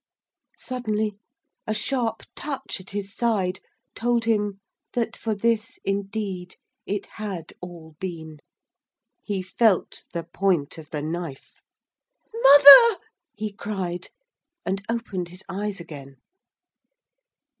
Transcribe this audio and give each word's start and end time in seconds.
Suddenly 0.57 1.19
a 1.67 1.75
sharp 1.75 2.23
touch 2.35 2.79
at 2.81 2.89
his 2.89 3.13
side 3.15 3.59
told 3.93 4.25
him 4.25 4.59
that 4.93 5.15
for 5.15 5.35
this, 5.35 5.77
indeed, 5.85 6.55
it 6.87 7.05
had 7.05 7.53
all 7.61 7.95
been. 7.99 8.39
He 9.21 9.43
felt 9.43 10.05
the 10.11 10.23
point 10.23 10.79
of 10.79 10.89
the 10.89 11.03
knife. 11.03 11.61
'Mother!' 12.33 12.99
he 13.35 13.53
cried. 13.53 14.07
And 14.65 14.83
opened 14.89 15.27
his 15.29 15.43
eyes 15.47 15.79
again. 15.79 16.15